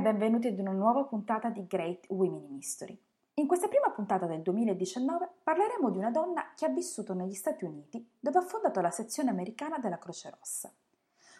benvenuti 0.00 0.48
ad 0.48 0.58
una 0.58 0.72
nuova 0.72 1.04
puntata 1.04 1.48
di 1.48 1.66
Great 1.66 2.04
Women 2.10 2.44
in 2.50 2.56
History. 2.56 2.94
In 3.36 3.46
questa 3.46 3.66
prima 3.66 3.90
puntata 3.90 4.26
del 4.26 4.42
2019 4.42 5.30
parleremo 5.42 5.88
di 5.88 5.96
una 5.96 6.10
donna 6.10 6.52
che 6.54 6.66
ha 6.66 6.68
vissuto 6.68 7.14
negli 7.14 7.32
Stati 7.32 7.64
Uniti 7.64 8.06
dove 8.20 8.40
ha 8.40 8.42
fondato 8.42 8.82
la 8.82 8.90
sezione 8.90 9.30
americana 9.30 9.78
della 9.78 9.96
Croce 9.96 10.34
Rossa. 10.38 10.70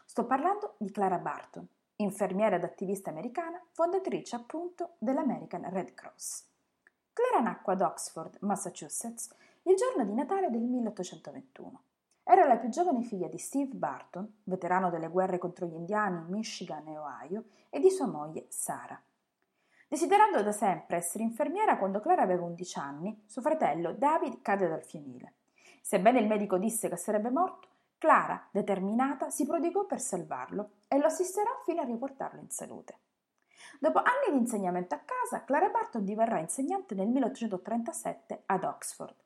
Sto 0.06 0.24
parlando 0.24 0.76
di 0.78 0.90
Clara 0.90 1.18
Barton, 1.18 1.68
infermiera 1.96 2.56
ed 2.56 2.64
attivista 2.64 3.10
americana, 3.10 3.62
fondatrice 3.72 4.34
appunto 4.34 4.94
dell'American 4.96 5.68
Red 5.68 5.92
Cross. 5.92 6.46
Clara 7.12 7.42
nacque 7.44 7.74
ad 7.74 7.82
Oxford, 7.82 8.38
Massachusetts, 8.40 9.28
il 9.64 9.76
giorno 9.76 10.06
di 10.06 10.14
Natale 10.14 10.48
del 10.48 10.62
1821. 10.62 11.82
Era 12.24 12.46
la 12.46 12.56
più 12.56 12.68
giovane 12.68 13.02
figlia 13.02 13.28
di 13.28 13.38
Steve 13.38 13.74
Barton, 13.74 14.40
veterano 14.44 14.90
delle 14.90 15.08
guerre 15.08 15.38
contro 15.38 15.66
gli 15.66 15.74
indiani 15.74 16.18
in 16.18 16.26
Michigan 16.28 16.86
e 16.86 16.98
Ohio, 16.98 17.44
e 17.68 17.80
di 17.80 17.90
sua 17.90 18.06
moglie 18.06 18.46
Sara. 18.48 19.00
Desiderando 19.88 20.42
da 20.42 20.52
sempre 20.52 20.96
essere 20.96 21.24
infermiera, 21.24 21.76
quando 21.76 22.00
Clara 22.00 22.22
aveva 22.22 22.44
11 22.44 22.78
anni, 22.78 23.24
suo 23.26 23.42
fratello 23.42 23.92
David 23.92 24.40
cade 24.40 24.68
dal 24.68 24.84
fienile. 24.84 25.34
Sebbene 25.82 26.20
il 26.20 26.28
medico 26.28 26.58
disse 26.58 26.88
che 26.88 26.96
sarebbe 26.96 27.30
morto, 27.30 27.68
Clara, 27.98 28.48
determinata, 28.50 29.30
si 29.30 29.44
prodigò 29.44 29.84
per 29.84 30.00
salvarlo 30.00 30.70
e 30.88 30.98
lo 30.98 31.06
assisterà 31.06 31.50
fino 31.64 31.82
a 31.82 31.84
riportarlo 31.84 32.40
in 32.40 32.50
salute. 32.50 32.98
Dopo 33.78 33.98
anni 33.98 34.32
di 34.32 34.38
insegnamento 34.38 34.94
a 34.94 35.00
casa, 35.04 35.44
Clara 35.44 35.68
Barton 35.68 36.04
diverrà 36.04 36.38
insegnante 36.38 36.94
nel 36.94 37.08
1837 37.08 38.42
ad 38.46 38.64
Oxford. 38.64 39.21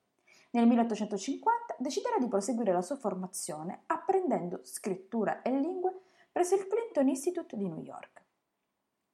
Nel 0.57 0.67
1850 0.69 1.77
deciderà 1.77 2.17
di 2.19 2.29
proseguire 2.29 2.73
la 2.73 2.81
sua 2.81 2.97
formazione 2.97 3.83
apprendendo 3.89 4.61
scrittura 4.63 5.43
e 5.43 5.51
lingue 5.51 6.01
presso 6.33 6.55
il 6.55 6.67
Clinton 6.67 7.09
Institute 7.09 7.59
di 7.59 7.69
New 7.69 7.83
York. 7.83 8.23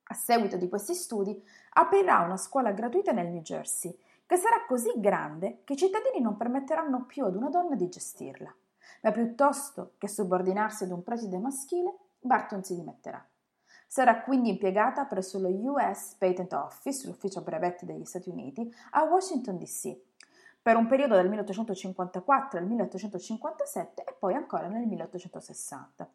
A 0.05 0.15
seguito 0.15 0.57
di 0.57 0.69
questi 0.69 0.95
studi 0.95 1.37
aprirà 1.71 2.21
una 2.21 2.37
scuola 2.37 2.71
gratuita 2.71 3.11
nel 3.11 3.27
New 3.27 3.43
Jersey, 3.43 3.93
che 4.25 4.37
sarà 4.37 4.65
così 4.69 4.93
grande 4.99 5.63
che 5.65 5.73
i 5.73 5.77
cittadini 5.77 6.21
non 6.21 6.37
permetteranno 6.37 7.07
più 7.07 7.25
ad 7.25 7.35
una 7.35 7.49
donna 7.49 7.75
di 7.75 7.89
gestirla, 7.89 8.55
ma 9.01 9.11
piuttosto 9.11 9.95
che 9.99 10.07
subordinarsi 10.07 10.85
ad 10.85 10.93
un 10.93 11.03
preside 11.03 11.39
maschile, 11.39 11.93
Barton 12.21 12.63
si 12.63 12.77
dimetterà. 12.77 13.27
Sarà 13.89 14.23
quindi 14.23 14.49
impiegata 14.49 15.07
presso 15.07 15.41
lo 15.41 15.49
US 15.49 16.15
Patent 16.17 16.53
Office, 16.53 17.07
l'ufficio 17.07 17.43
brevetti 17.43 17.85
degli 17.85 18.05
Stati 18.05 18.31
Uniti, 18.31 18.73
a 18.93 19.03
Washington 19.03 19.59
DC, 19.59 20.12
per 20.63 20.77
un 20.77 20.87
periodo 20.87 21.17
dal 21.17 21.29
1854 21.29 22.59
al 22.61 22.67
1857 22.67 24.05
e 24.05 24.17
poi 24.17 24.35
ancora 24.35 24.69
nel 24.69 24.87
1860. 24.87 26.09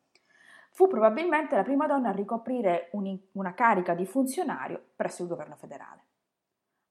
Fu 0.71 0.87
probabilmente 0.87 1.55
la 1.55 1.63
prima 1.63 1.85
donna 1.85 2.09
a 2.09 2.13
ricoprire 2.13 2.89
una 3.33 3.53
carica 3.53 3.93
di 3.93 4.05
funzionario 4.05 4.81
presso 4.95 5.23
il 5.23 5.27
governo 5.27 5.55
federale. 5.55 6.05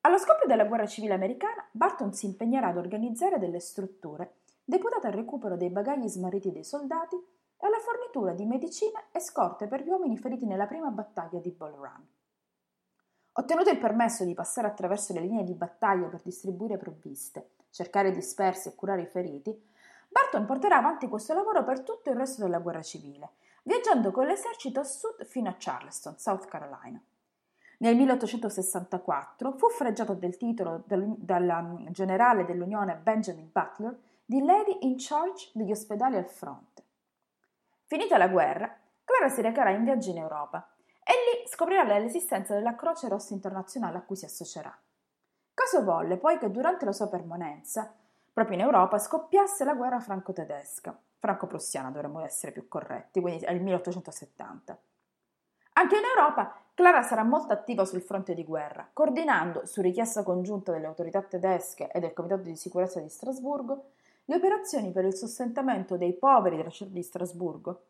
Allo 0.03 0.19
scoppio 0.19 0.47
della 0.47 0.67
guerra 0.67 0.87
civile 0.87 1.15
americana, 1.15 1.67
Barton 1.71 2.13
si 2.13 2.27
impegnerà 2.27 2.69
ad 2.69 2.77
organizzare 2.77 3.39
delle 3.39 3.61
strutture 3.61 4.37
deputate 4.63 5.07
al 5.07 5.13
recupero 5.13 5.57
dei 5.57 5.71
bagagli 5.71 6.09
smarriti 6.09 6.53
dei 6.53 6.65
soldati 6.65 7.17
e 7.17 7.67
alla 7.67 7.79
fornitura 7.79 8.33
di 8.33 8.45
medicine 8.45 9.07
e 9.13 9.21
scorte 9.21 9.67
per 9.67 9.83
gli 9.83 9.89
uomini 9.89 10.19
feriti 10.19 10.45
nella 10.45 10.67
prima 10.67 10.91
battaglia 10.91 11.39
di 11.39 11.51
Bull 11.51 11.75
Run. 11.75 12.16
Ottenuto 13.39 13.69
il 13.69 13.79
permesso 13.79 14.25
di 14.25 14.33
passare 14.33 14.67
attraverso 14.67 15.13
le 15.13 15.21
linee 15.21 15.45
di 15.45 15.53
battaglia 15.53 16.07
per 16.07 16.23
distribuire 16.23 16.79
provviste, 16.79 17.51
cercare 17.69 18.11
dispersi 18.11 18.69
e 18.69 18.75
curare 18.75 19.03
i 19.03 19.07
feriti, 19.07 19.55
Barton 20.09 20.47
porterà 20.47 20.79
avanti 20.79 21.07
questo 21.07 21.35
lavoro 21.35 21.63
per 21.63 21.81
tutto 21.83 22.09
il 22.09 22.17
resto 22.17 22.43
della 22.43 22.61
guerra 22.61 22.81
civile, 22.81 23.33
viaggiando 23.65 24.11
con 24.11 24.25
l'esercito 24.25 24.81
a 24.81 24.85
sud 24.85 25.27
fino 25.27 25.51
a 25.51 25.57
Charleston, 25.59 26.17
South 26.17 26.47
Carolina. 26.47 26.99
Nel 27.79 27.95
1864 27.97 29.53
fu 29.53 29.69
freggiato 29.69 30.15
del 30.15 30.39
titolo 30.39 30.83
del, 30.87 31.05
dal 31.19 31.47
um, 31.47 31.91
generale 31.91 32.47
dell'Unione 32.47 32.95
Benjamin 32.95 33.51
Butler 33.53 33.99
di 34.25 34.43
Lady 34.43 34.79
in 34.81 34.95
Charge 34.97 35.51
degli 35.53 35.73
ospedali 35.73 36.17
al 36.17 36.25
fronte. 36.25 36.83
Finita 37.85 38.17
la 38.17 38.29
guerra, 38.29 38.75
Clara 39.05 39.29
si 39.29 39.43
recherà 39.43 39.71
in 39.73 39.85
viaggio 39.85 40.09
in 40.09 40.17
Europa 40.17 40.67
e 41.09 41.13
lì 41.13 41.49
scoprirà 41.49 41.85
l'esistenza 41.85 42.55
della 42.55 42.75
Croce 42.75 43.07
Rossa 43.07 43.33
Internazionale 43.33 43.99
a 43.99 44.03
cui 44.03 44.17
si 44.17 44.25
associerà. 44.25 44.77
Caso 45.55 45.85
volle 45.85 46.17
poi 46.17 46.37
che 46.37 46.51
durante 46.51 46.85
la 46.85 46.91
sua 46.91 47.07
permanenza, 47.07 47.95
proprio 48.33 48.57
in 48.57 48.65
Europa, 48.65 48.99
scoppiasse 48.99 49.63
la 49.63 49.75
guerra 49.75 50.01
franco-tedesca, 50.01 50.99
franco-prussiana 51.21 51.91
dovremmo 51.91 52.25
essere 52.25 52.51
più 52.51 52.67
corretti, 52.67 53.21
quindi 53.21 53.45
è 53.45 53.53
il 53.53 53.63
1870. 53.63 54.77
Anche 55.75 55.97
in 55.97 56.05
Europa 56.05 56.61
Clara 56.75 57.01
sarà 57.03 57.23
molto 57.23 57.53
attiva 57.55 57.87
sul 57.87 58.03
fronte 58.03 58.35
di 58.35 58.45
guerra, 58.45 58.87
coordinando, 58.93 59.65
su 59.65 59.81
richiesta 59.81 60.23
congiunta 60.23 60.73
delle 60.73 60.85
autorità 60.85 61.23
tedesche 61.23 61.89
e 61.91 62.01
del 62.01 62.13
Comitato 62.13 62.43
di 62.43 62.57
sicurezza 62.57 63.01
di 63.01 63.09
Strasburgo, 63.09 63.93
le 64.27 64.35
operazioni 64.35 64.91
per 64.91 65.07
il 65.07 65.15
sostentamento 65.15 65.97
dei 65.97 66.13
poveri 66.13 66.57
della 66.57 66.69
città 66.69 66.91
di 66.91 67.03
Strasburgo 67.03 67.83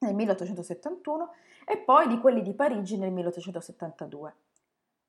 nel 0.00 0.14
1871 0.14 1.30
e 1.66 1.78
poi 1.78 2.08
di 2.08 2.18
quelli 2.20 2.42
di 2.42 2.54
Parigi 2.54 2.96
nel 2.96 3.12
1872. 3.12 4.34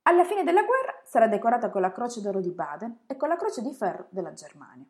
Alla 0.03 0.25
fine 0.25 0.44
della 0.44 0.63
guerra 0.63 1.00
sarà 1.03 1.28
decorata 1.28 1.69
con 1.69 1.81
la 1.81 1.91
Croce 1.91 2.22
d'Oro 2.22 2.41
di 2.41 2.50
Baden 2.50 3.01
e 3.07 3.16
con 3.16 3.30
la 3.30 3.38
Croce 3.38 3.62
di 3.62 3.72
Ferro 3.72 4.07
della 4.09 4.34
Germania. 4.34 4.85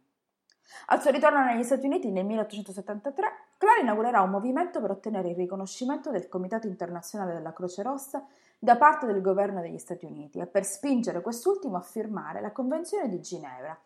Al 0.88 1.02
suo 1.02 1.12
ritorno 1.12 1.44
negli 1.44 1.64
Stati 1.64 1.86
Uniti 1.86 2.10
nel 2.12 2.26
1873, 2.26 3.28
Clara 3.58 3.82
inaugurerà 3.82 4.22
un 4.22 4.30
movimento 4.30 4.80
per 4.80 4.92
ottenere 4.92 5.30
il 5.30 5.36
riconoscimento 5.36 6.12
del 6.12 6.30
Comitato 6.30 6.68
internazionale 6.68 7.34
della 7.34 7.54
Croce 7.54 7.84
Rossa 7.84 8.26
da 8.58 8.78
parte 8.78 9.06
del 9.06 9.22
governo 9.22 9.62
degli 9.62 9.78
Stati 9.78 10.06
Uniti 10.06 10.40
e 10.40 10.48
per 10.48 10.64
spingere 10.64 11.22
quest'ultimo 11.22 11.78
a 11.78 11.82
firmare 11.82 12.42
la 12.42 12.52
Convenzione 12.52 13.10
di 13.10 13.20
Ginevra, 13.20 13.78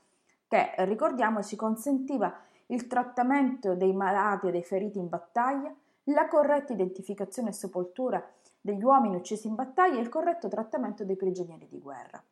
che, 0.48 0.74
ricordiamoci, 0.78 1.56
consentiva 1.56 2.34
il 2.68 2.88
trattamento 2.88 3.74
dei 3.74 3.94
malati 3.94 4.48
e 4.48 4.52
dei 4.52 4.64
feriti 4.64 5.00
in 5.00 5.10
battaglia, 5.10 5.74
la 6.06 6.28
corretta 6.28 6.74
identificazione 6.74 7.50
e 7.50 7.54
sepoltura 7.54 8.24
degli 8.60 8.84
uomini 8.84 9.16
uccisi 9.16 9.48
in 9.48 9.56
battaglia 9.56 9.98
e 9.98 10.02
il 10.02 10.10
corretto 10.10 10.48
trattamento 10.48 11.04
dei 11.04 11.16
prigionieri 11.16 11.68
di 11.68 11.80
guerra. 11.80 12.24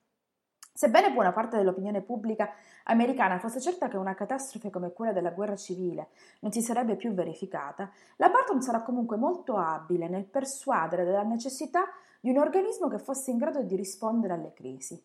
Sebbene 0.76 1.12
buona 1.12 1.32
parte 1.32 1.58
dell'opinione 1.58 2.02
pubblica 2.02 2.52
americana 2.86 3.38
fosse 3.38 3.62
certa 3.62 3.88
che 3.88 3.98
una 3.98 4.16
catastrofe 4.16 4.72
come 4.72 4.92
quella 4.92 5.14
della 5.14 5.30
guerra 5.30 5.56
civile 5.56 6.10
non 6.40 6.52
si 6.52 6.62
sarebbe 6.62 6.96
più 6.96 7.14
verificata, 7.14 7.92
la 8.16 8.30
Barton 8.30 8.62
sarà 8.62 8.82
comunque 8.82 9.18
molto 9.18 9.58
abile 9.58 10.10
nel 10.10 10.26
persuadere 10.26 11.06
della 11.06 11.22
necessità 11.22 11.84
di 12.20 12.32
un 12.32 12.40
organismo 12.40 12.88
che 12.88 12.98
fosse 12.98 13.30
in 13.30 13.38
grado 13.38 13.62
di 13.62 13.76
rispondere 13.76 14.34
alle 14.34 14.54
crisi 14.54 15.00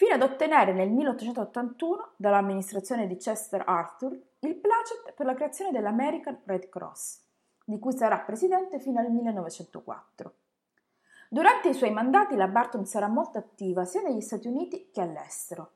fino 0.00 0.14
ad 0.14 0.22
ottenere 0.22 0.72
nel 0.72 0.88
1881 0.88 2.12
dall'amministrazione 2.16 3.06
di 3.06 3.18
Chester 3.18 3.62
Arthur 3.66 4.18
il 4.38 4.56
placet 4.56 5.12
per 5.14 5.26
la 5.26 5.34
creazione 5.34 5.72
dell'American 5.72 6.40
Red 6.46 6.70
Cross, 6.70 7.20
di 7.70 7.78
cui 7.78 7.96
sarà 7.96 8.18
presidente 8.18 8.80
fino 8.80 8.98
al 8.98 9.10
1904. 9.10 10.34
Durante 11.28 11.68
i 11.68 11.74
suoi 11.74 11.92
mandati 11.92 12.34
la 12.34 12.48
Barton 12.48 12.84
sarà 12.84 13.06
molto 13.06 13.38
attiva 13.38 13.84
sia 13.84 14.02
negli 14.02 14.20
Stati 14.20 14.48
Uniti 14.48 14.90
che 14.92 15.00
all'estero. 15.00 15.74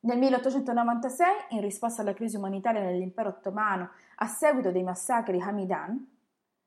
Nel 0.00 0.18
1896, 0.18 1.26
in 1.50 1.60
risposta 1.60 2.02
alla 2.02 2.14
crisi 2.14 2.36
umanitaria 2.36 2.80
nell'impero 2.80 3.28
ottomano 3.28 3.90
a 4.16 4.26
seguito 4.26 4.72
dei 4.72 4.82
massacri 4.82 5.40
Hamidan, 5.40 6.18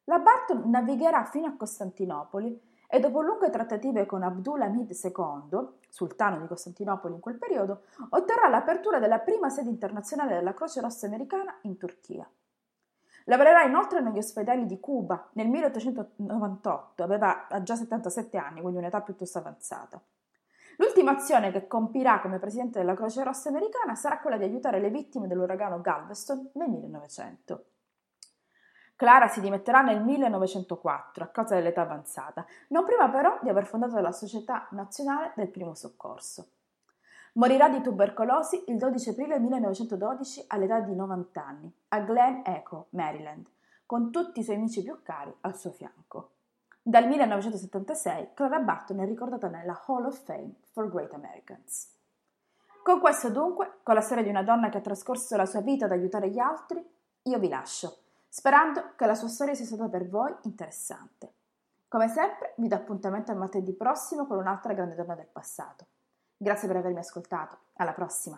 la 0.06 0.19
Barton 0.19 0.69
navigherà 0.69 1.25
fino 1.25 1.47
a 1.47 1.56
Costantinopoli 1.57 2.72
e 2.88 3.00
dopo 3.01 3.22
lunghe 3.22 3.50
trattative 3.50 4.06
con 4.06 4.24
Abdul 4.24 4.62
Hamid 4.62 4.91
II, 4.91 5.68
sultano 5.90 6.40
di 6.40 6.47
Costantinopoli 6.47 7.16
in 7.16 7.19
quel 7.19 7.38
periodo, 7.38 7.81
otterrà 8.09 8.48
l'apertura 8.48 9.00
della 9.00 9.19
prima 9.19 9.50
sede 9.50 9.69
internazionale 9.69 10.36
della 10.36 10.54
Croce 10.54 10.80
Rossa 10.80 11.07
americana 11.07 11.57
in 11.63 11.75
Turchia. 11.75 12.30
Lavorerà 13.25 13.64
inoltre 13.64 14.02
negli 14.02 14.18
ospedali 14.18 14.66
di 14.66 14.80
Cuba 14.80 15.30
nel 15.34 15.48
1898, 15.48 17.04
aveva 17.04 17.48
già 17.62 17.75
77 17.75 18.38
anni, 18.38 18.62
quindi 18.62 18.80
un'età 18.80 19.02
piuttosto 19.02 19.38
avanzata. 19.38 20.02
L'ultima 20.78 21.12
azione 21.12 21.52
che 21.52 21.68
compirà 21.68 22.20
come 22.20 22.40
presidente 22.40 22.80
della 22.80 22.96
Croce 22.96 23.24
Rossa 23.24 23.50
americana 23.50 23.96
sarà 23.96 24.20
quella 24.20 24.38
di 24.38 24.44
aiutare 24.44 24.80
le 24.80 24.90
vittime 24.90 25.28
dell'uragano 25.28 25.80
Galveston 25.81 26.50
nel 26.54 26.70
1900. 26.70 27.66
Clara 28.96 29.28
si 29.28 29.42
dimetterà 29.42 29.81
nel 29.81 30.02
1904 30.02 31.24
a 31.24 31.28
causa 31.28 31.56
dell'età 31.56 31.81
avanzata, 31.81 32.46
non 32.69 32.86
prima 32.86 33.10
però 33.10 33.38
di 33.42 33.50
aver 33.50 33.66
fondato 33.66 34.00
la 34.00 34.12
Società 34.12 34.68
Nazionale 34.72 35.34
del 35.36 35.50
Primo 35.50 35.74
Soccorso. 35.74 36.48
Morirà 37.33 37.68
di 37.68 37.81
tubercolosi 37.81 38.65
il 38.68 38.77
12 38.77 39.09
aprile 39.09 39.39
1912 39.39 40.45
all'età 40.47 40.80
di 40.81 40.94
90 40.94 41.44
anni, 41.44 41.74
a 41.89 42.00
Glen 42.01 42.44
Echo, 42.45 42.88
Maryland, 42.91 43.47
con 43.85 44.12
tutti 44.12 44.39
i 44.39 44.44
suoi 44.44 44.57
amici 44.57 44.83
più 44.83 45.01
cari 45.01 45.35
al 45.41 45.57
suo 45.57 45.71
fianco. 45.71 46.31
Dal 46.81 47.07
1976 47.07 48.30
Clara 48.33 48.59
Barton 48.59 49.00
è 49.00 49.06
ricordata 49.06 49.47
nella 49.47 49.81
Hall 49.88 50.06
of 50.06 50.24
Fame 50.24 50.53
for 50.71 50.89
Great 50.89 51.13
Americans. 51.13 51.91
Con 52.83 53.00
questo 53.00 53.30
dunque, 53.30 53.80
con 53.81 53.95
la 53.95 54.01
storia 54.01 54.24
di 54.24 54.30
una 54.30 54.44
donna 54.44 54.69
che 54.69 54.77
ha 54.77 54.81
trascorso 54.81 55.35
la 55.35 55.45
sua 55.45 55.62
vita 55.62 55.85
ad 55.85 55.91
aiutare 55.91 56.30
gli 56.30 56.39
altri, 56.39 56.85
io 57.24 57.39
vi 57.39 57.47
lascio 57.47 57.97
sperando 58.33 58.94
che 58.95 59.06
la 59.06 59.13
sua 59.13 59.27
storia 59.27 59.53
sia 59.53 59.65
stata 59.65 59.88
per 59.88 60.09
voi 60.09 60.35
interessante. 60.41 61.33
Come 61.88 62.07
sempre 62.07 62.56
vi 62.57 62.68
do 62.68 62.74
appuntamento 62.74 63.31
a 63.31 63.35
martedì 63.35 63.74
prossimo 63.74 64.25
con 64.25 64.39
un'altra 64.39 64.74
grande 64.74 64.95
donna 64.95 65.13
del 65.13 65.30
passato. 65.31 65.85
Grazie 66.44 66.68
per 66.68 66.75
avermi 66.75 67.00
ascoltato, 67.00 67.57
alla 67.75 67.94
prossima! 67.94 68.38